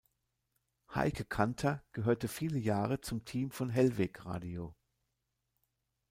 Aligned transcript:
Heike 0.95 1.25
Kanter 1.25 1.83
gehörte 1.91 2.27
viele 2.27 2.57
Jahre 2.57 3.01
zum 3.01 3.23
Team 3.23 3.51
von 3.51 3.69
Hellweg 3.69 4.25
Radio. 4.25 4.75